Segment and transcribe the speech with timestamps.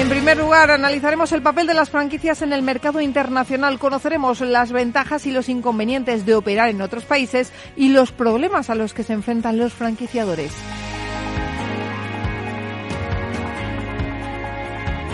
[0.00, 4.72] En primer lugar, analizaremos el papel de las franquicias en el mercado internacional, conoceremos las
[4.72, 9.02] ventajas y los inconvenientes de operar en otros países y los problemas a los que
[9.02, 10.52] se enfrentan los franquiciadores.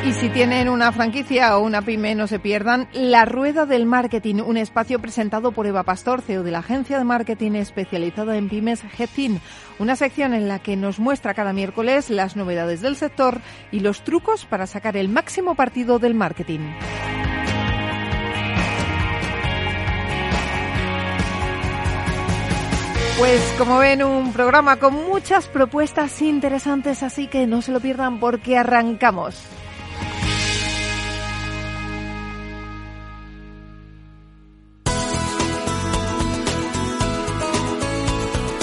[0.05, 4.37] Y si tienen una franquicia o una pyme, no se pierdan La Rueda del Marketing,
[4.37, 8.83] un espacio presentado por Eva Pastor, CEO de la agencia de marketing especializada en pymes
[8.83, 9.41] GEFIN.
[9.81, 13.41] Una sección en la que nos muestra cada miércoles las novedades del sector
[13.73, 16.61] y los trucos para sacar el máximo partido del marketing.
[23.19, 28.21] Pues como ven, un programa con muchas propuestas interesantes, así que no se lo pierdan
[28.21, 29.56] porque arrancamos.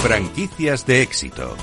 [0.03, 1.55] Franquicias de éxito.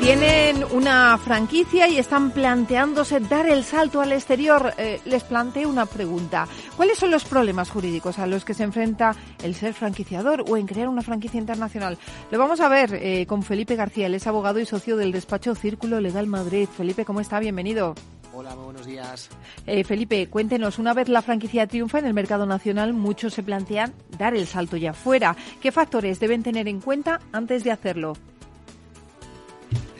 [0.00, 4.74] Tienen una franquicia y están planteándose dar el salto al exterior.
[4.78, 6.46] Eh, les planteo una pregunta.
[6.76, 10.68] ¿Cuáles son los problemas jurídicos a los que se enfrenta el ser franquiciador o en
[10.68, 11.98] crear una franquicia internacional?
[12.30, 14.06] Lo vamos a ver eh, con Felipe García.
[14.06, 16.68] Él es abogado y socio del despacho Círculo Legal Madrid.
[16.68, 17.40] Felipe, ¿cómo está?
[17.40, 17.96] Bienvenido.
[18.32, 19.28] Hola, muy buenos días.
[19.66, 23.92] Eh, Felipe, cuéntenos, una vez la franquicia triunfa en el mercado nacional, muchos se plantean
[24.18, 25.36] dar el salto ya fuera.
[25.60, 28.16] ¿Qué factores deben tener en cuenta antes de hacerlo?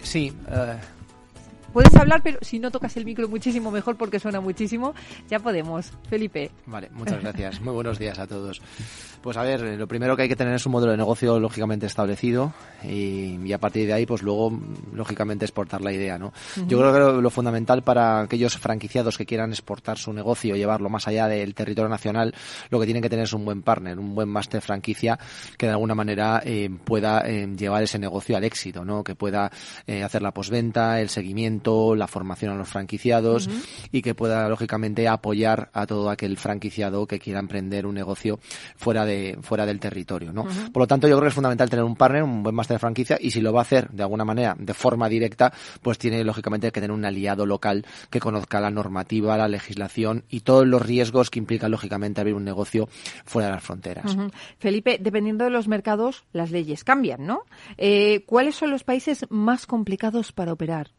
[0.03, 0.77] Sí, eh,
[1.73, 4.95] Puedes hablar, pero si no tocas el micro muchísimo mejor porque suena muchísimo,
[5.29, 5.93] ya podemos.
[6.09, 6.51] Felipe.
[6.67, 7.61] Vale, muchas gracias.
[7.61, 8.61] Muy buenos días a todos.
[9.23, 11.85] Pues a ver, lo primero que hay que tener es un modelo de negocio lógicamente
[11.85, 14.59] establecido y, a partir de ahí, pues luego,
[14.95, 16.33] lógicamente, exportar la idea, ¿no?
[16.67, 20.89] Yo creo que lo, lo, fundamental para aquellos franquiciados que quieran exportar su negocio, llevarlo
[20.89, 22.35] más allá del territorio nacional,
[22.71, 25.19] lo que tienen que tener es un buen partner, un buen máster franquicia
[25.59, 29.05] que de alguna manera eh, pueda eh, llevar ese negocio al éxito, ¿no?
[29.05, 29.51] Que pueda
[29.87, 33.89] eh, hacer la posventa, el seguimiento, la formación a los franquiciados uh -huh.
[33.93, 38.41] y que pueda lógicamente apoyar a todo aquel franquiciado que quiera emprender un negocio
[38.77, 39.10] fuera de
[39.43, 40.43] fuera del territorio, ¿no?
[40.43, 40.73] Uh -huh.
[40.73, 42.79] Por lo tanto, yo creo que es fundamental tener un partner, un buen máster de
[42.79, 46.23] franquicia y si lo va a hacer de alguna manera, de forma directa, pues tiene
[46.25, 50.83] lógicamente que tener un aliado local que conozca la normativa, la legislación y todos los
[50.83, 52.89] riesgos que implica lógicamente abrir un negocio
[53.25, 54.15] fuera de las fronteras.
[54.15, 54.33] Uh -huh.
[54.59, 57.43] Felipe, dependiendo de los mercados, las leyes cambian, ¿no?
[57.79, 60.91] Eh, ¿Cuáles son los países más complicados para operar?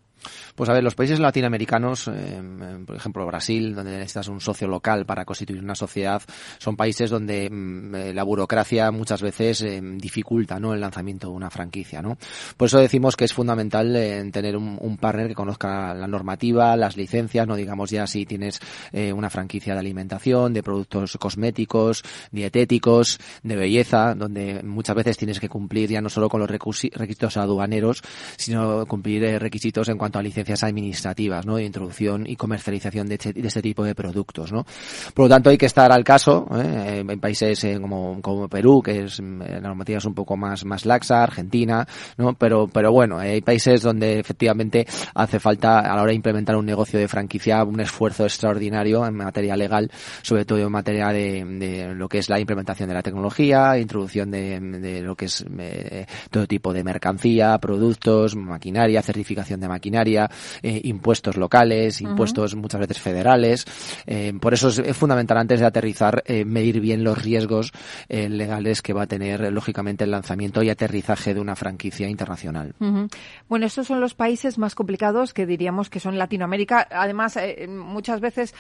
[0.55, 2.41] Pues a ver, los países latinoamericanos, eh,
[2.85, 6.21] por ejemplo Brasil, donde necesitas un socio local para constituir una sociedad,
[6.57, 10.73] son países donde mm, la burocracia muchas veces eh, dificulta ¿no?
[10.73, 12.01] el lanzamiento de una franquicia.
[12.01, 12.17] ¿no?
[12.57, 16.75] Por eso decimos que es fundamental eh, tener un, un, partner que conozca la normativa,
[16.75, 18.59] las licencias, no digamos ya si tienes
[18.91, 25.39] eh, una franquicia de alimentación, de productos cosméticos, dietéticos, de belleza, donde muchas veces tienes
[25.39, 28.01] que cumplir ya no solo con los requisitos aduaneros,
[28.37, 31.55] sino cumplir eh, requisitos en cuanto a licencias administrativas, ¿no?
[31.55, 34.65] De introducción y comercialización de este, de este tipo de productos, ¿no?
[35.13, 37.03] Por lo tanto, hay que estar al caso, ¿eh?
[37.07, 40.85] en países eh, como, como Perú, que es, la normativa es un poco más, más
[40.85, 41.87] laxa, Argentina,
[42.17, 42.33] ¿no?
[42.33, 46.65] Pero, pero bueno, hay países donde efectivamente hace falta, a la hora de implementar un
[46.65, 49.91] negocio de franquicia, un esfuerzo extraordinario en materia legal,
[50.21, 54.31] sobre todo en materia de, de lo que es la implementación de la tecnología, introducción
[54.31, 60.00] de, de lo que es eh, todo tipo de mercancía, productos, maquinaria, certificación de maquinaria,
[60.07, 62.61] eh, impuestos locales, impuestos uh -huh.
[62.61, 63.65] muchas veces federales.
[64.05, 67.71] Eh, por eso es, fundamental antes de aterrizar eh, medir bien los riesgos
[68.09, 72.73] legales que va a tener lógicamente el lanzamiento y aterrizaje de una franquicia internacional.
[72.79, 73.15] Uh -huh.
[73.47, 76.87] Bueno, estos son los países más complicados que diríamos que son Latinoamérica.
[76.91, 77.37] Además,
[77.67, 78.53] muchas veces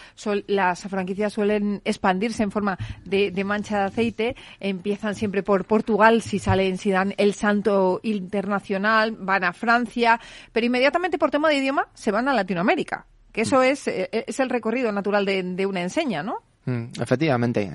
[0.47, 4.35] las franquicias suelen expandirse en forma de, de, mancha de aceite.
[4.59, 10.19] Empiezan siempre por Portugal, si salen, si dan el santo internacional, van a Francia,
[10.51, 13.07] pero inmediatamente por tema de idioma se van a Latinoamérica.
[13.31, 16.43] Que eso es, eh, es el recorrido natural de, de una enseña, ¿no?
[16.65, 17.71] Mm, efectivamente,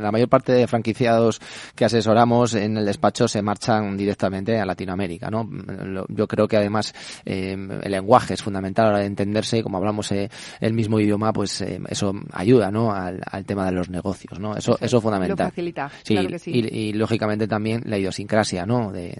[0.00, 1.40] la mayor parte de franquiciados
[1.74, 5.48] que asesoramos en el despacho se marchan directamente a Latinoamérica, ¿no?
[6.08, 6.94] Yo creo que además
[7.24, 10.30] em, el lenguaje es fundamental a la hora de entenderse y como hablamos eh,
[10.60, 12.92] el mismo idioma, pues em, eso ayuda, ¿no?
[12.92, 14.54] Al, tema de los negocios, ¿no?
[14.54, 15.36] Eso, eso es fundamental.
[15.46, 16.52] Lo facilita, sí, claro que sí.
[16.52, 18.92] Y, lógicamente también la idiosincrasia, ¿no?
[18.92, 19.10] De,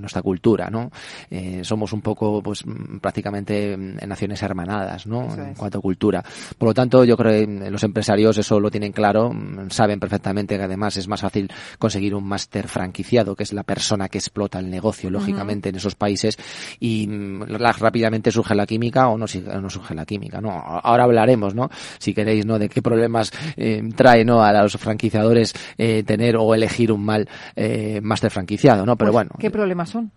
[0.00, 0.90] nuestra cultura, ¿no?
[1.30, 2.64] Eh, somos un poco, pues
[3.00, 5.34] prácticamente naciones hermanadas, ¿no?
[5.34, 6.24] en cuanto a cultura.
[6.56, 10.56] Por lo tanto, yo creo que los empresarios eso lo tienen claro, mm, saben perfectamente
[10.56, 14.58] que además es más fácil conseguir un máster franquiciado, que es la persona que explota
[14.58, 16.36] el negocio, lógicamente, en esos países,
[16.80, 17.42] y mm,
[17.78, 19.26] rápidamente surge la química o no,
[19.60, 20.50] no surge la química, ¿no?
[20.50, 21.70] Ahora hablaremos, ¿no?
[21.98, 22.58] Si queréis, ¿no?
[22.58, 24.42] De qué problemas eh, trae, ¿no?
[24.42, 28.96] A los franquiciadores eh, tener o elegir un mal eh, máster franquiciado, ¿no?
[28.96, 29.30] Pero pues, bueno.
[29.38, 30.10] ¿Qué problemas son?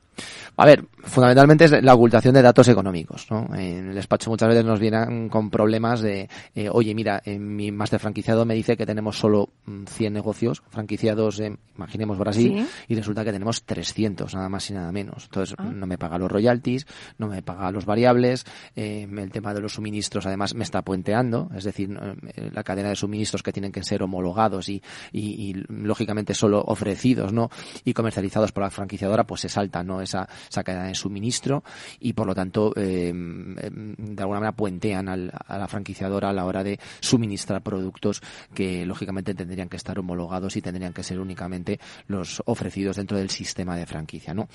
[0.59, 3.27] A ver, fundamentalmente es la ocultación de datos económicos.
[3.29, 3.47] ¿no?
[3.53, 7.71] En el despacho muchas veces nos vienen con problemas de, eh, oye, mira, en mi
[7.71, 12.95] máster franquiciado me dice que tenemos solo 100 mm, negocios franquiciados en, imaginemos, Brasil, y
[12.95, 15.25] resulta que tenemos 300, nada más y nada menos.
[15.25, 15.63] Entonces, ah.
[15.63, 16.85] no me paga los royalties,
[17.17, 18.45] no me paga los variables,
[18.75, 21.97] eh, el tema de los suministros además me está puenteando, es decir,
[22.35, 24.81] eh, la cadena de suministros que tienen que ser homologados y,
[25.11, 27.49] y, y, lógicamente solo ofrecidos ¿no?
[27.83, 30.01] y comercializados por la franquiciadora, pues se salta ¿no?
[30.01, 31.63] esa, esa cadena de suministro
[31.99, 36.45] y por lo tanto eh, de alguna manera puentean al, a la franquiciadora a la
[36.45, 38.16] hora de suministrar productos
[38.53, 43.29] que lógicamente tendrían que estar homologados y tendrían que ser únicamente los ofrecidos dentro del
[43.29, 44.33] sistema de franquicia.
[44.33, 44.47] ¿no?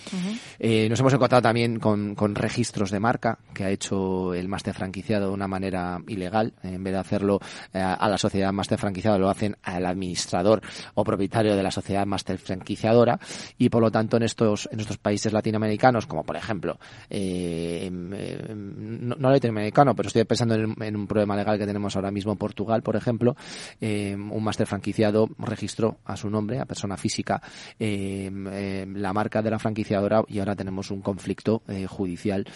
[0.58, 4.74] eh, nos hemos encontrado también con, con, registros de marca que ha hecho el máster
[4.74, 6.54] franquiciado de una manera ilegal.
[6.62, 7.40] En vez de hacerlo
[7.72, 10.62] eh, a la sociedad máster franquiciada, lo hacen al administrador
[10.94, 13.18] o propietario de la sociedad máster franquiciadora
[13.58, 16.78] y por lo tanto en estos, en estos países latinoamericanos como por ejemplo,
[17.10, 22.32] eh, no, no latinoamericano, pero estoy pensando en, un problema legal que tenemos ahora mismo
[22.32, 23.36] en Portugal, por ejemplo,
[23.80, 27.42] eh, un máster franquiciado registró a su nombre, a persona física,
[27.78, 28.30] eh,
[28.94, 32.46] la marca de la franquiciadora y ahora tenemos un conflicto judicial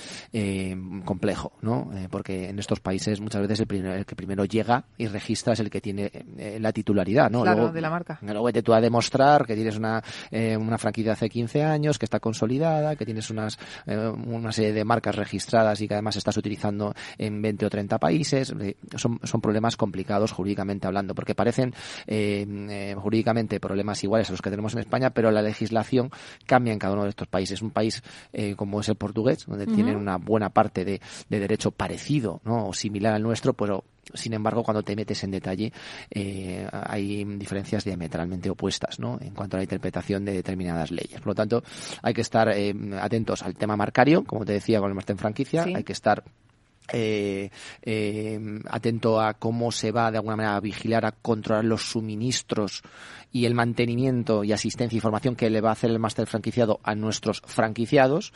[1.04, 1.90] complejo, ¿no?
[2.10, 5.70] porque en estos países muchas veces el, el, que primero llega y registra es el
[5.70, 6.10] que tiene
[6.58, 7.42] la titularidad, ¿no?
[7.42, 8.18] Claro, de la marca.
[8.22, 12.20] Luego te tú a demostrar que tienes una, una franquicia hace 15 años, que está
[12.20, 16.94] consolidada, que tienes unas eh, una serie de marcas registradas y que además estás utilizando
[17.18, 18.52] en 20 o 30 países.
[18.60, 21.74] Eh, son, son problemas complicados jurídicamente hablando, porque parecen
[22.06, 26.10] eh, jurídicamente problemas iguales a los que tenemos en España, pero la legislación
[26.46, 27.62] cambia en cada uno de estos países.
[27.62, 28.02] Un país
[28.56, 32.68] como es el portugués, donde tienen una buena parte de, de derecho parecido ¿no?
[32.68, 33.84] o similar al nuestro, pero
[34.14, 35.72] sin embargo, cuando te metes en detalle,
[36.10, 39.18] eh, hay diferencias diametralmente opuestas ¿no?
[39.20, 41.20] en cuanto a la interpretación de determinadas leyes.
[41.20, 41.62] Por lo tanto,
[42.02, 45.18] hay que estar eh, atentos al tema marcario, como te decía con el máster en
[45.18, 46.22] franquicia, hay que estar
[46.92, 47.50] eh,
[47.82, 52.82] eh, atento a cómo se va de alguna manera a vigilar, a controlar los suministros
[53.32, 56.80] y el mantenimiento y asistencia y formación que le va a hacer el máster franquiciado
[56.82, 58.32] a nuestros franquiciados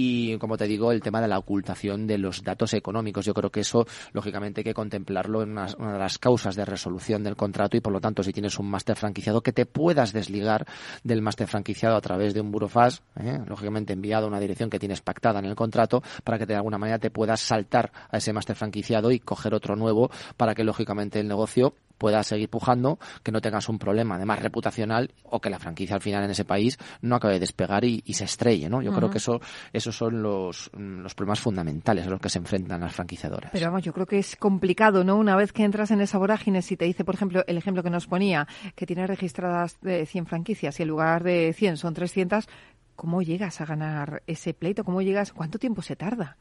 [0.00, 3.24] y, como te digo, el tema de la ocultación de los datos económicos.
[3.24, 7.24] Yo creo que eso, lógicamente, hay que contemplarlo en una, de las causas de resolución
[7.24, 10.66] del contrato y, por lo tanto, si tienes un máster franquiciado, que te puedas desligar
[11.02, 13.40] del máster franquiciado a través de un burofax, ¿eh?
[13.46, 16.78] lógicamente enviado a una dirección que tienes pactada en el contrato, para que de alguna
[16.78, 21.20] manera te puedas saltar a ese máster franquiciado y coger otro nuevo para que, lógicamente,
[21.20, 25.58] el negocio pueda seguir pujando, que no tengas un problema además reputacional o que la
[25.58, 28.80] franquicia al final en ese país no acabe de despegar y, se estrelle, ¿no?
[28.82, 29.40] Yo creo que eso
[29.72, 33.50] esos son los, los problemas fundamentales a los que se enfrentan las franquiciadoras.
[33.52, 35.16] Pero vamos, yo creo que es complicado, ¿no?
[35.16, 37.90] Una vez que entras en esa vorágine, si te dice, por ejemplo, el ejemplo que
[37.90, 42.48] nos ponía, que tiene registradas de 100 franquicias y en lugar de 100 son 300,
[42.96, 44.84] ¿cómo llegas a ganar ese pleito?
[44.84, 45.32] ¿Cómo llegas?
[45.32, 46.36] ¿Cuánto tiempo se tarda?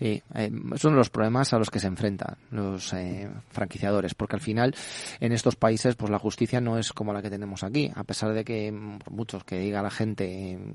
[0.00, 4.40] Sí, eh, de los problemas a los que se enfrentan los eh, franquiciadores, porque al
[4.40, 4.74] final
[5.20, 8.32] en estos países pues la justicia no es como la que tenemos aquí, a pesar
[8.32, 10.74] de que mm, muchos que diga la gente en,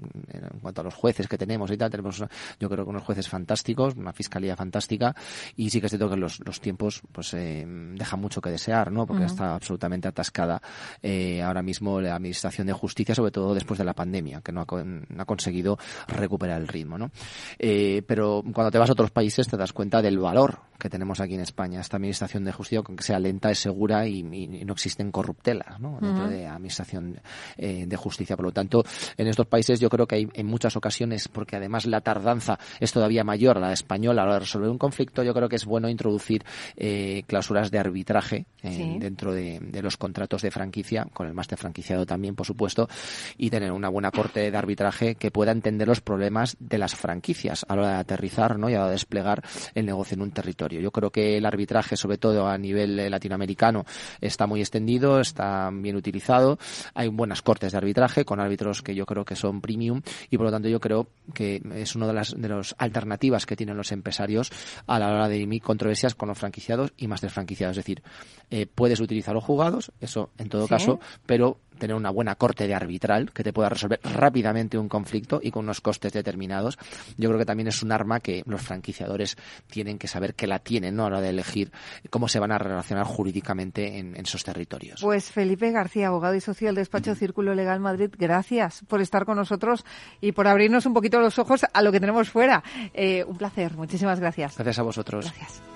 [0.62, 2.24] cuanto a los jueces que tenemos y tal, tenemos
[2.60, 5.16] yo creo que unos jueces fantásticos, una fiscalía fantástica
[5.56, 7.66] y sí que es cierto que los, los tiempos pues eh,
[7.96, 9.08] dejan mucho que desear, ¿no?
[9.08, 10.62] Porque está absolutamente atascada
[11.02, 14.62] eh, ahora mismo la administración de justicia, sobre todo después de la pandemia, que no
[14.62, 17.10] ha, no ha conseguido recuperar el ritmo, ¿no?
[17.58, 21.20] Eh, pero cuando te vas a otros países te das cuenta del valor que tenemos
[21.20, 24.74] aquí en España, esta administración de justicia, con que sea lenta, es segura y, no
[24.74, 25.98] existen corruptelas ¿no?
[26.02, 27.20] dentro de la administración
[27.58, 28.36] eh, de justicia.
[28.36, 28.84] Por lo tanto,
[29.18, 32.92] en estos países yo creo que hay en muchas ocasiones, porque además la tardanza es
[32.92, 35.66] todavía mayor la española a la hora de resolver un conflicto, yo creo que es
[35.66, 36.44] bueno introducir
[36.76, 42.06] eh, cláusulas de arbitraje eh, dentro de, los contratos de franquicia, con el máster franquiciado
[42.06, 42.90] también, por supuesto,
[43.38, 47.66] y tener una buena corte de arbitraje que pueda entender los problemas de las franquicias
[47.68, 48.70] a la hora de aterrizar ¿no?
[48.70, 51.46] y a la hora de desplegar el negocio en un territorio Yo creo que el
[51.46, 53.86] arbitraje, sobre todo a nivel eh, latinoamericano,
[54.22, 56.58] está muy extendido, está bien utilizado.
[56.94, 60.48] Hay buenas cortes de arbitraje con árbitros que yo creo que son premium y por
[60.48, 63.92] lo tanto yo creo que es una de las de las alternativas que tienen los
[63.92, 64.52] empresarios
[64.88, 67.78] a la hora de dirimir controversias con los franquiciados y más de franquiciados.
[67.78, 68.04] Es decir,
[68.50, 72.74] eh, puedes utilizar los jugados, eso en todo caso, pero tener una buena corte de
[72.74, 76.78] arbitral que te pueda resolver rápidamente un conflicto y con unos costes determinados.
[77.18, 80.60] Yo creo que también es un arma que los franquiciadores tienen que saber que la
[80.60, 81.06] tienen ¿no?
[81.06, 81.72] a la hora de elegir
[82.10, 85.02] cómo se van a relacionar jurídicamente en, esos territorios.
[85.02, 89.38] Pues Felipe García, abogado y socio del despacho Círculo Legal Madrid, gracias por estar con
[89.38, 89.86] nosotros
[90.22, 92.64] y por abrirnos un poquito los ojos a lo que tenemos fuera.
[92.94, 94.56] Eh, un placer, muchísimas gracias.
[94.56, 95.26] Gracias a vosotros.
[95.26, 95.75] Gracias.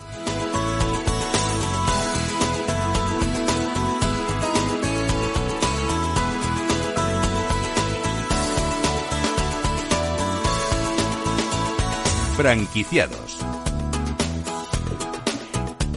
[12.39, 13.37] Franquiciados.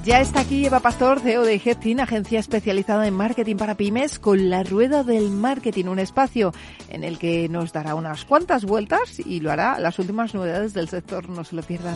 [0.02, 4.50] Ya está aquí Eva Pastor, CEO de Headteam, agencia especializada en marketing para pymes, con
[4.50, 6.52] la rueda del marketing, un espacio
[6.88, 10.88] en el que nos dará unas cuantas vueltas y lo hará las últimas novedades del
[10.88, 11.94] sector, no se lo pierdan.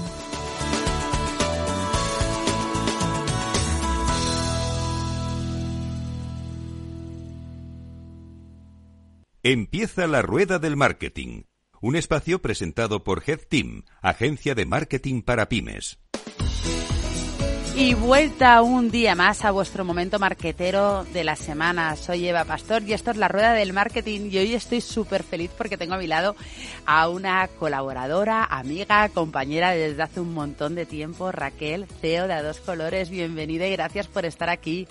[9.43, 11.43] Empieza la rueda del marketing
[11.87, 16.01] un espacio presentado por Head Team, agencia de marketing para pymes.
[17.77, 21.95] Y vuelta un día más a vuestro momento marquetero de la semana.
[21.95, 25.53] Soy Eva Pastor y esto es la rueda del marketing y hoy estoy súper feliz
[25.57, 26.35] porque tengo a mi lado
[26.87, 32.43] a una colaboradora, amiga, compañera desde hace un montón de tiempo, Raquel, CEO de A
[32.43, 33.11] Dos Colores.
[33.11, 34.89] Bienvenida y gracias por estar aquí.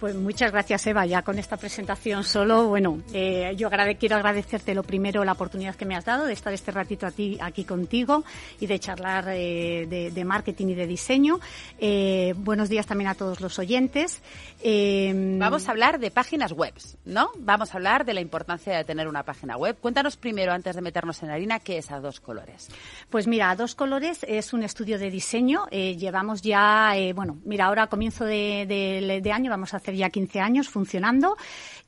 [0.00, 1.04] Pues muchas gracias, Eva.
[1.04, 5.84] Ya con esta presentación solo, bueno, eh, yo quiero agradecerte lo primero la oportunidad que
[5.84, 8.24] me has dado de estar este ratito a ti, aquí contigo
[8.60, 11.38] y de charlar eh, de, marketing y de diseño.
[11.78, 14.22] Eh, buenos días también a todos los oyentes.
[14.62, 16.72] Vamos a hablar de páginas web,
[17.04, 17.30] ¿no?
[17.38, 19.76] Vamos a hablar de la importancia de tener una página web.
[19.80, 22.68] Cuéntanos primero, antes de meternos en harina, qué es a dos colores.
[23.10, 25.66] Pues mira, a dos colores es un estudio de diseño.
[25.70, 30.40] llevamos ya, bueno, mira, ahora a comienzo de, de año vamos a hacer ya 15
[30.40, 31.36] años funcionando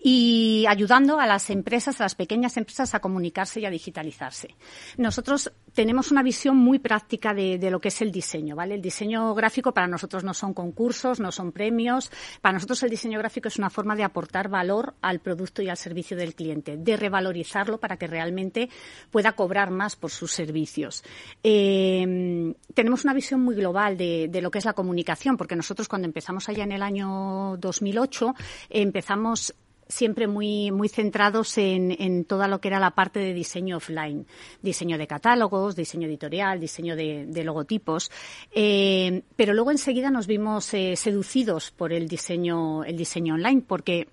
[0.02, 4.56] y ayudando a las empresas, a las pequeñas empresas a comunicarse y a digitalizarse.
[4.96, 8.74] Nosotros tenemos una visión muy práctica de, lo que es el diseño, ¿vale?
[8.74, 12.10] El diseño gráfico para nosotros no son concursos, no son premios.
[12.40, 15.76] Para nosotros el diseño gráfico es una forma de aportar valor al producto y al
[15.76, 18.68] servicio del cliente, de revalorizarlo para que realmente
[19.10, 21.04] pueda cobrar más por sus servicios.
[21.42, 25.88] Eh, tenemos una visión muy global de, de, lo que es la comunicación, porque nosotros
[25.88, 28.34] cuando empezamos allá en el año 2008
[28.68, 29.54] empezamos
[29.92, 34.26] siempre muy, muy centrados en, en toda lo que era la parte de diseño offline,
[34.62, 38.10] diseño de catálogos, diseño editorial, diseño de, logotipos,
[38.52, 44.08] eh, pero luego enseguida nos vimos eh, seducidos por el diseño, el diseño online, porque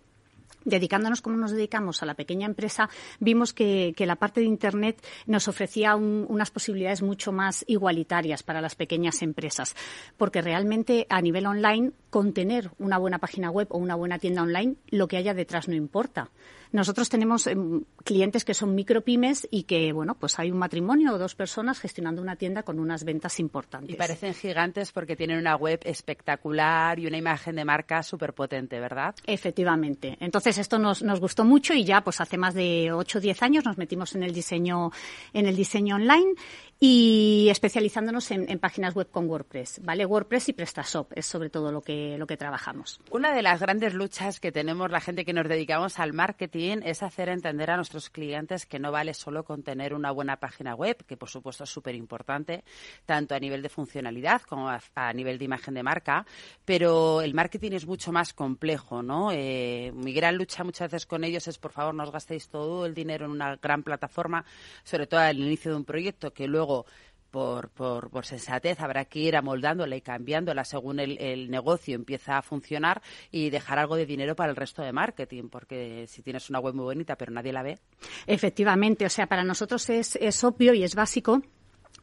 [0.66, 5.48] dedicándonos como nos dedicamos a la pequeña empresa, vimos que, la parte de Internet nos
[5.48, 9.76] ofrecía unas posibilidades mucho más igualitarias para las pequeñas empresas,
[10.18, 14.44] porque realmente a nivel online, con tener una buena página web o una buena tienda
[14.44, 16.30] online, lo que haya detrás no importa.
[16.72, 21.18] Nosotros tenemos em, clientes que son micropymes y que, bueno, pues hay un matrimonio o
[21.18, 23.90] dos personas gestionando una tienda con unas ventas importantes.
[23.90, 28.80] Y parecen gigantes porque tienen una web espectacular y una imagen de marca súper potente,
[28.80, 29.16] ¿verdad?
[29.26, 30.16] Efectivamente.
[30.20, 33.42] Entonces esto nos, nos gustó mucho y ya pues hace más de 8 o 10
[33.42, 34.92] años nos metimos en el diseño,
[35.34, 36.36] en el diseño online
[36.80, 40.06] y especializándonos en, páginas web con WordPress, ¿vale?
[40.06, 43.00] WordPress y PrestaShop es sobre todo lo que, lo que trabajamos.
[43.12, 47.04] Una de las grandes luchas que tenemos la gente que nos dedicamos al marketing es
[47.04, 50.98] hacer entender a nuestros clientes que no vale solo con tener una buena página web,
[51.06, 52.64] que por supuesto es súper importante,
[53.06, 56.26] tanto a nivel de funcionalidad como a, nivel de imagen de marca,
[56.66, 59.32] pero el marketing es mucho más complejo, ¿no?
[59.32, 62.86] Eh, mi gran lucha muchas veces con ellos es, por favor, no os gastéis todo
[62.86, 64.46] el dinero en una gran plataforma,
[64.84, 66.86] sobre todo al inicio de un proyecto que luego
[67.32, 73.02] por, por, sensatez habrá que ir amoldándola y cambiándola según el, negocio empieza a funcionar
[73.32, 76.74] y dejar algo de dinero para el resto de marketing, porque si tienes una web
[76.74, 77.80] muy bonita pero nadie la ve.
[78.28, 81.42] Efectivamente, o sea, para nosotros es, es obvio y es básico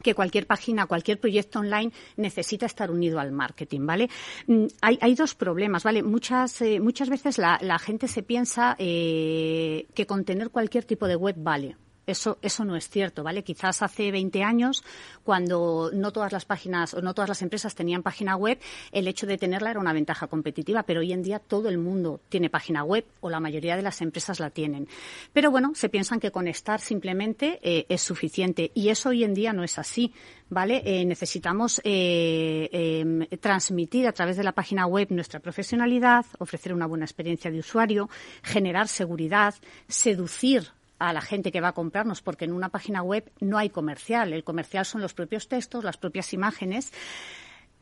[0.01, 4.09] que cualquier página, cualquier proyecto online necesita estar unido al marketing, ¿vale?
[4.45, 6.03] Mm, hay, hay dos problemas, ¿vale?
[6.03, 11.07] Muchas, eh, muchas veces la, la gente se piensa eh, que con tener cualquier tipo
[11.07, 13.43] de web vale Eso, eso no es cierto, ¿vale?
[13.43, 14.83] Quizás hace 20 años,
[15.25, 18.59] cuando no todas las páginas o no todas las empresas tenían página web,
[18.93, 22.21] el hecho de tenerla era una ventaja competitiva, pero hoy en día todo el mundo
[22.29, 24.87] tiene página web o la mayoría de las empresas la tienen.
[25.33, 29.33] Pero bueno, se piensan que con estar simplemente eh, es suficiente y eso hoy en
[29.33, 30.13] día no es así,
[30.49, 30.81] ¿vale?
[30.85, 36.85] Eh, necesitamos eh, em, transmitir a través de la página web nuestra profesionalidad, ofrecer una
[36.85, 38.09] buena experiencia de usuario,
[38.43, 39.55] generar seguridad,
[39.89, 43.69] seducir a la gente que va a comprarnos, porque en una página web no hay
[43.69, 44.33] comercial.
[44.33, 46.91] El comercial son los propios textos, las propias imágenes.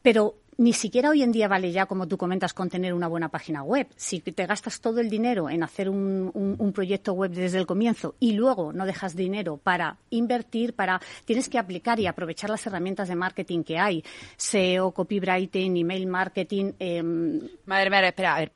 [0.01, 3.29] Pero ni siquiera hoy en día vale ya, como tú comentas, con tener una buena
[3.29, 3.88] página web.
[3.95, 8.33] Si te gastas todo el dinero en hacer un, proyecto web desde el comienzo y
[8.33, 13.15] luego no dejas dinero para invertir, para tienes que aplicar y aprovechar las herramientas de
[13.15, 14.03] marketing que hay,
[14.35, 16.74] SEO, copywriting, email marketing.
[16.79, 18.51] Em, madre mía, espera, a ver,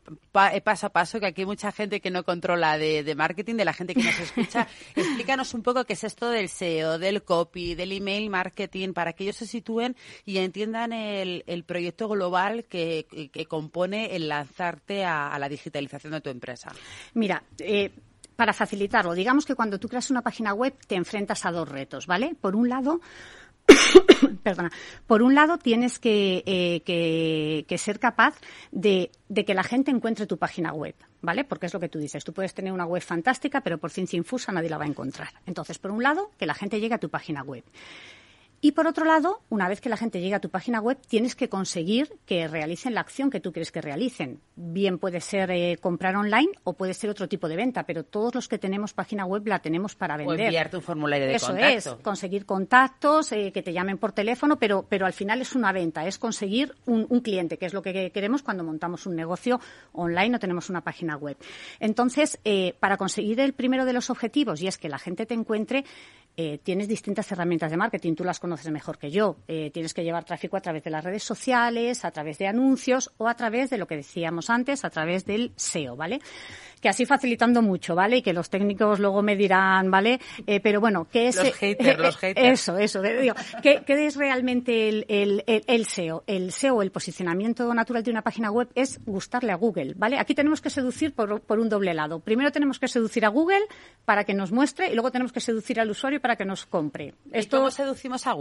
[0.53, 3.65] eh, paso a paso, que aquí hay mucha gente que no controla de, marketing, de
[3.65, 4.67] la gente que nos escucha.
[4.95, 9.23] Explícanos un poco qué es esto del SEO, del copy, del email marketing, para que
[9.23, 13.05] ellos se sitúen y entiendan el, el proyecto global que,
[13.47, 16.71] compone el lanzarte a, la digitalización de tu empresa?
[17.13, 17.91] Mira, eh,
[18.35, 22.07] para facilitarlo, digamos que cuando tú creas una página web te enfrentas a dos retos,
[22.07, 22.35] ¿vale?
[22.39, 23.01] Por un lado,
[24.43, 24.71] perdona,
[25.07, 26.81] por un lado tienes eh,
[27.67, 28.35] que, ser capaz
[28.71, 31.43] de, de, que la gente encuentre tu página web, ¿vale?
[31.43, 34.17] Porque es lo que tú dices, tú puedes tener una web fantástica, pero por ciencia
[34.17, 35.29] infusa nadie la va a encontrar.
[35.45, 37.63] Entonces, por un lado, que la gente llegue a tu página web.
[38.61, 41.35] Y por otro lado, una vez que la gente llega a tu página web, tienes
[41.35, 44.41] que conseguir que realicen la acción que tú quieres que realicen.
[44.55, 48.35] Bien puede ser eh, comprar online o puede ser otro tipo de venta, pero todos
[48.35, 50.39] los que tenemos página web la tenemos para vender.
[50.39, 51.95] O enviarte un formulario de Eso contacto.
[51.95, 55.71] es, conseguir contactos, eh, que te llamen por teléfono, pero, pero al final es una
[55.71, 59.59] venta, es conseguir un, cliente, que es lo que queremos cuando montamos un negocio
[59.93, 61.37] online o tenemos una página web.
[61.79, 65.33] Entonces, eh, para conseguir el primero de los objetivos, y es que la gente te
[65.33, 65.85] encuentre,
[66.63, 69.37] tienes distintas herramientas de marketing, tú las conoces mejor que yo.
[69.47, 73.11] Eh, tienes que llevar tráfico a través de las redes sociales, a través de anuncios
[73.17, 76.19] o a través de lo que decíamos antes, a través del SEO, ¿vale?
[76.79, 78.17] que así facilitando mucho, ¿vale?
[78.17, 80.19] Y que los técnicos luego me dirán, ¿vale?
[80.47, 81.35] Eh, pero bueno, ¿qué es...
[81.35, 82.47] Los haters, los haters.
[82.47, 83.01] Eso, eso.
[83.01, 86.23] Digo, ¿qué, ¿qué, es realmente el, el, el, SEO?
[86.27, 90.17] El SEO, el posicionamiento natural de una página web, es gustarle a Google, ¿vale?
[90.19, 92.19] Aquí tenemos que seducir por, por un doble lado.
[92.19, 93.61] Primero tenemos que seducir a Google
[94.05, 97.13] para que nos muestre y luego tenemos que seducir al usuario para que nos compre.
[97.31, 98.38] Esto, ¿Y cómo seducimos a Google?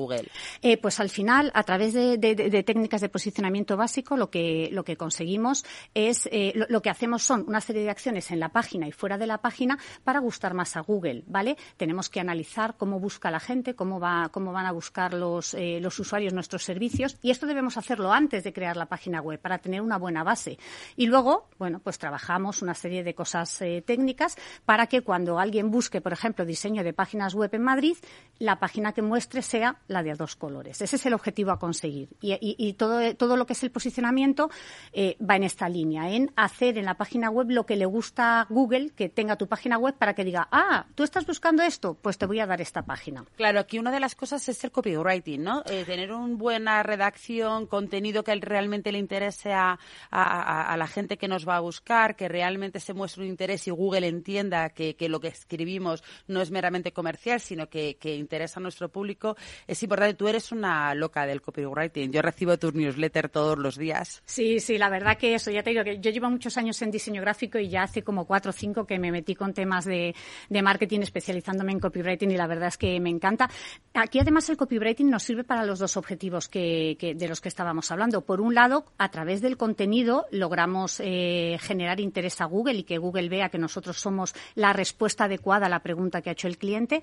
[0.62, 4.68] Eh, pues al final, a través de, de, de, técnicas de posicionamiento básico, lo que,
[4.72, 8.38] lo que conseguimos es, eh, lo, lo que hacemos son una serie de acciones en
[8.38, 11.56] la página y fuera fuera de la página para gustar más a Google, ¿vale?
[11.78, 15.78] Tenemos que analizar cómo busca la gente, cómo va, cómo van a buscar los, eh,
[15.80, 19.60] los usuarios nuestros servicios y esto debemos hacerlo antes de crear la página web para
[19.60, 20.58] tener una buena base.
[20.94, 25.70] Y luego, bueno, pues trabajamos una serie de cosas eh, técnicas para que cuando alguien
[25.70, 27.96] busque, por ejemplo, diseño de páginas web en Madrid,
[28.38, 30.80] la página que muestre sea la de dos colores.
[30.80, 32.08] Ese es el objetivo a conseguir.
[32.20, 34.50] Y, todo, todo lo que es el posicionamiento
[34.92, 38.40] eh, va en esta línea, en hacer en la página web lo que le gusta
[38.40, 41.94] a Google que tenga tu página web para que diga, ah, tú estás buscando esto,
[41.94, 43.24] pues te voy a dar esta página.
[43.36, 45.62] Claro, aquí una de las cosas es el copywriting, ¿no?
[45.66, 49.78] Eh, tener una buena redacción, contenido que realmente le interese a,
[50.10, 54.06] la gente que nos va a buscar, que realmente se muestre un interés y Google
[54.06, 59.36] entienda que, lo que escribimos no es meramente comercial, sino que, interesa a nuestro público.
[59.82, 62.12] Importante, tú eres una loca del copywriting.
[62.12, 64.22] Yo recibo tus newsletter todos los días.
[64.24, 66.90] Sí, sí, la verdad que eso, ya te digo que yo llevo muchos años en
[66.90, 70.14] diseño gráfico y ya hace como cuatro o cinco que me metí con temas de,
[70.62, 73.48] marketing especializándome en copywriting y la verdad es que me encanta.
[73.94, 77.90] Aquí además el copywriting nos sirve para los dos objetivos que, de los que estábamos
[77.90, 78.22] hablando.
[78.22, 82.98] Por un lado, a través del contenido logramos eh, generar interés a Google y que
[82.98, 86.58] Google vea que nosotros somos la respuesta adecuada a la pregunta que ha hecho el
[86.58, 87.02] cliente,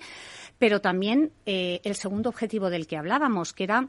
[0.58, 3.88] pero también eh, el segundo objetivo del que hablábamos, que era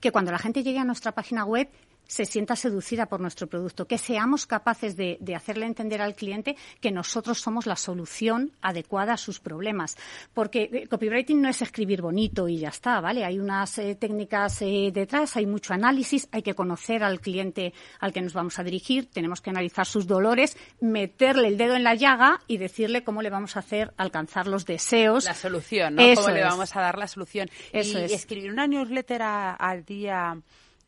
[0.00, 1.68] que cuando la gente llegue a nuestra página web
[2.08, 6.90] se sienta seducida por nuestro producto, que seamos capaces de, hacerle entender al cliente que
[6.90, 9.96] nosotros somos la solución adecuada a sus problemas.
[10.32, 13.24] Porque eh, copywriting no es escribir bonito y ya está, ¿vale?
[13.24, 18.12] Hay unas eh, técnicas eh, detrás, hay mucho análisis, hay que conocer al cliente al
[18.12, 21.94] que nos vamos a dirigir, tenemos que analizar sus dolores, meterle el dedo en la
[21.94, 25.26] llaga y decirle cómo le vamos a hacer alcanzar los deseos.
[25.26, 26.02] La solución, ¿no?
[26.14, 27.50] cómo le vamos a dar la solución.
[27.72, 30.38] y escribir una newsletter al día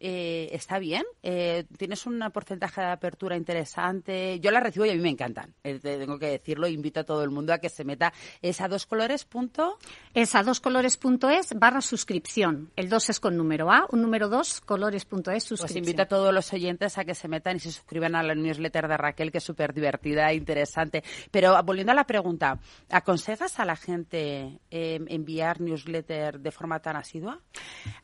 [0.02, 1.04] eh, está bien.
[1.22, 4.40] Eh, tienes un porcentaje de apertura interesante.
[4.40, 5.54] Yo la recibo y a mí me encantan.
[5.62, 6.66] Eh, tengo que decirlo.
[6.68, 8.12] Invito a todo el mundo a que se meta.
[8.40, 9.78] Es a dos colores punto.
[10.14, 12.70] Es a dos colores punto es barra suscripción.
[12.76, 15.82] El 2 es con número A, un número 2 colores punto es suscripción.
[15.82, 18.34] Pues invito a todos los oyentes a que se metan y se suscriban a la
[18.34, 21.04] newsletter de Raquel, que es súper divertida e interesante.
[21.30, 22.58] Pero volviendo a la pregunta,
[22.88, 27.38] ¿aconsejas a la gente enviar newsletter de forma tan asidua?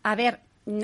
[0.03, 0.41] A ver,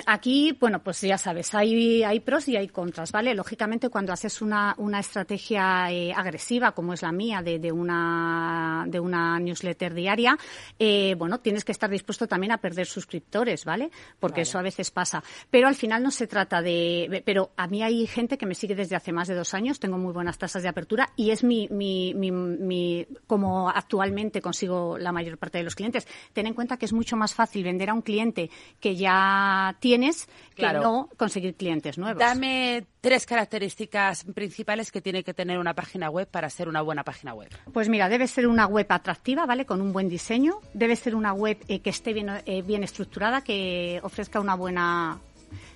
[0.06, 3.34] Aquí, bueno, pues ya sabes, hay, hay pros y hay contras, ¿vale?
[3.34, 8.84] Lógicamente, cuando haces una, una estrategia eh, agresiva, como es la mía, de, de, una,
[8.86, 10.38] de una newsletter diaria,
[10.78, 13.90] eh, bueno, tienes que estar dispuesto también a perder suscriptores, ¿vale?
[14.20, 15.20] Porque eso a veces pasa.
[15.50, 17.20] Pero al final no se trata de...
[17.26, 19.98] Pero a mí hay gente que me sigue desde hace más de dos años, tengo
[19.98, 25.10] muy buenas tasas de apertura y es mi, mi, mi, mi como actualmente consigo la
[25.10, 26.06] mayor parte de los clientes.
[26.32, 30.28] Ten en cuenta que es mucho más fácil vender a un cliente que ya tienes
[30.54, 32.18] que no conseguir clientes nuevos.
[32.18, 37.04] Dame tres características principales que tiene que tener una página web para ser una buena
[37.04, 37.48] página web.
[37.72, 39.66] Pues mira, debe ser una web atractiva, ¿vale?
[39.66, 40.60] Con un buen diseño.
[40.74, 45.18] Debe ser una web eh, que esté bien, eh, bien estructurada, que ofrezca una buena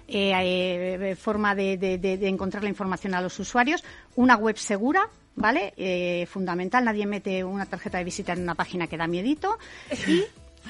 [0.09, 3.83] eh, forma de, de, encontrar la información a los usuarios.
[4.15, 6.27] Una web segura, ¿vale?
[6.29, 6.85] fundamental.
[6.85, 9.59] Nadie mete una tarjeta de visita en una página que da miedito.
[10.07, 10.25] Y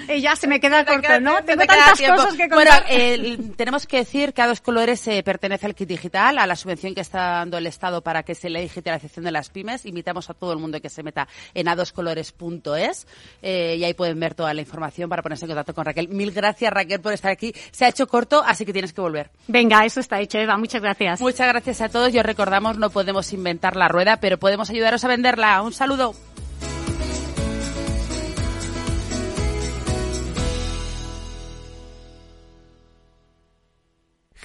[0.08, 1.42] y ya se me queda corto, ¿no?
[1.44, 2.84] Tengo tantas cosas que contar.
[2.88, 6.56] Bueno, tenemos que decir que a dos colores eh, pertenece al kit digital, a la
[6.56, 9.86] subvención que está dando el Estado para que se le digitalización de las pymes.
[9.86, 13.06] Invitamos a todo el mundo que se meta en adoscolores.es
[13.42, 16.08] eh, y ahí pueden ver toda la información para ponerse en contacto con Raquel.
[16.08, 17.54] Mil gracias, Raquel, por estar aquí.
[17.70, 19.30] Se ha hecho corto, así que tienes que volver.
[19.48, 20.56] Venga, eso está hecho, Eva.
[20.56, 21.20] Muchas gracias.
[21.20, 22.12] Muchas gracias a todos.
[22.14, 25.62] Y os recordamos, no podemos inventar la rueda, pero podemos ayudaros a venderla.
[25.62, 26.14] Un saludo.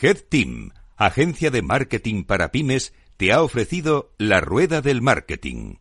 [0.04, 5.76] Head Team, agencia de marketing para pymes, te ha ofrecido la rueda del marketing.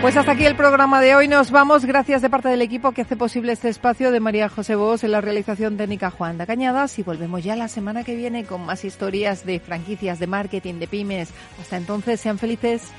[0.00, 1.28] Pues hasta aquí el programa de hoy.
[1.28, 1.84] Nos vamos.
[1.84, 5.10] Gracias de parte del equipo que hace posible este espacio de María José Bos en
[5.10, 6.98] la realización técnica Juan de Cañadas.
[6.98, 10.86] Y volvemos ya la semana que viene con más historias de franquicias, de marketing, de
[10.86, 11.30] pymes.
[11.60, 12.92] Hasta entonces, sean felices.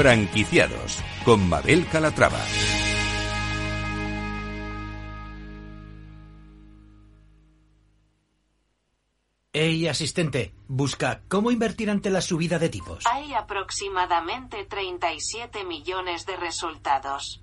[0.00, 2.40] Franquiciados con Mabel Calatrava.
[9.52, 13.04] Hey, asistente, busca cómo invertir ante la subida de tipos.
[13.12, 17.42] Hay aproximadamente 37 millones de resultados.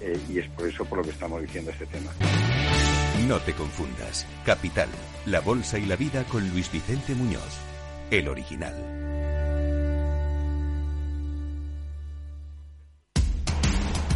[0.00, 2.10] eh, y es por eso por lo que estamos diciendo este tema.
[3.26, 4.26] No te confundas.
[4.44, 4.88] Capital,
[5.26, 7.58] la bolsa y la vida con Luis Vicente Muñoz,
[8.10, 9.00] el original.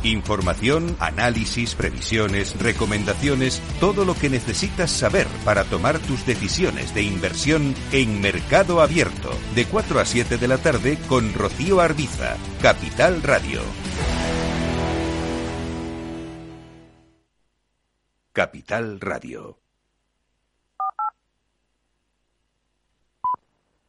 [0.05, 7.75] Información, análisis, previsiones, recomendaciones, todo lo que necesitas saber para tomar tus decisiones de inversión
[7.90, 13.62] en Mercado Abierto, de 4 a 7 de la tarde con Rocío Arbiza, Capital Radio.
[18.35, 19.63] Capital Radio.